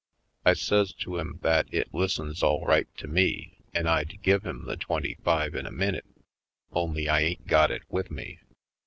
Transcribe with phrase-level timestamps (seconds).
[0.43, 4.65] I says to him that it listens all right to me, and I'd give him
[4.65, 6.05] the twenty five in a minute,
[6.71, 8.39] only I ain't got it with me.